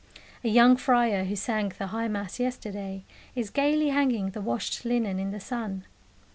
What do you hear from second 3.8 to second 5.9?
hanging the washed linen in the sun.